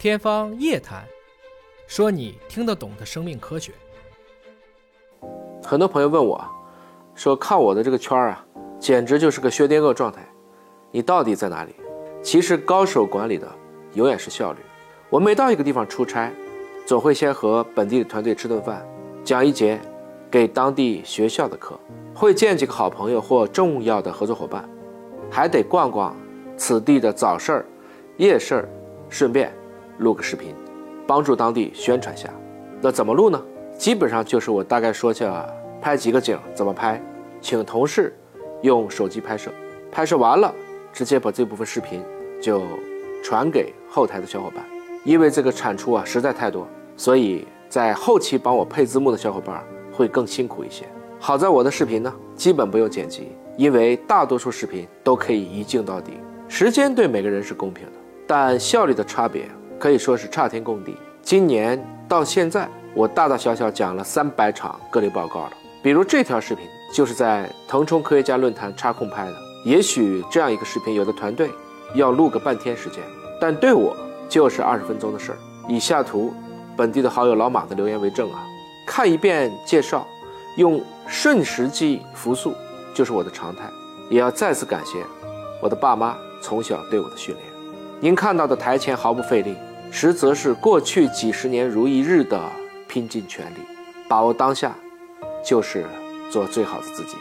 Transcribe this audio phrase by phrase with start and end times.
[0.00, 1.04] 天方夜谭，
[1.86, 3.70] 说你听得懂的生命科学。
[5.62, 6.42] 很多朋友问我，
[7.14, 8.42] 说看我的这个圈儿啊，
[8.78, 10.26] 简直就是个薛定谔状态。
[10.90, 11.74] 你到底在哪里？
[12.22, 13.46] 其实高手管理的
[13.92, 14.60] 永远是效率。
[15.10, 16.32] 我每到一个地方出差，
[16.86, 18.82] 总会先和本地的团队吃顿饭，
[19.22, 19.78] 讲一节
[20.30, 21.78] 给当地学校的课，
[22.14, 24.66] 会见几个好朋友或重要的合作伙伴，
[25.30, 26.16] 还得逛逛
[26.56, 27.66] 此地的早市儿、
[28.16, 28.68] 夜市儿，
[29.10, 29.54] 顺便。
[30.00, 30.54] 录个视频，
[31.06, 32.28] 帮助当地宣传下。
[32.80, 33.40] 那怎么录呢？
[33.78, 35.46] 基本上就是我大概说下
[35.80, 37.00] 拍几个景，怎么拍，
[37.40, 38.14] 请同事
[38.62, 39.50] 用手机拍摄，
[39.90, 40.52] 拍摄完了
[40.92, 42.02] 直接把这部分视频
[42.42, 42.62] 就
[43.22, 44.64] 传给后台的小伙伴。
[45.04, 50.84] 因为这个产出啊实在太多，所以在后期帮我配字幕的小伙伴会更辛苦一些。
[51.18, 56.12] 好在我的视频呢基本不用剪辑，因为大多数视频都可以一镜到底。
[56.48, 57.92] 时间对每个人是公平的，
[58.26, 59.48] 但效率的差别。
[59.80, 60.94] 可以说是差天共地。
[61.22, 65.52] 今年到现在，我大大小小讲了三百场各类报告了。
[65.82, 69.34] 比如这条视频就是在腾冲科学家论坛插空拍的。
[69.64, 71.50] 也许这样一个视频，有的团队
[71.94, 73.02] 要录个半天时间，
[73.40, 73.96] 但对我
[74.28, 75.38] 就是二十分钟的事儿。
[75.66, 76.34] 以下图
[76.76, 78.44] 本地的好友老马的留言为证啊，
[78.86, 80.06] 看一遍介绍，
[80.58, 82.52] 用瞬时记忆复述
[82.92, 83.62] 就是我的常态。
[84.10, 84.98] 也要再次感谢
[85.62, 87.46] 我的爸妈从小对我的训练。
[88.00, 89.54] 您看到的台前毫不费力。
[89.90, 92.40] 实则是过去几十年如一日的
[92.88, 93.58] 拼尽全力，
[94.08, 94.74] 把握当下，
[95.44, 95.84] 就是
[96.30, 97.16] 做最好的自己。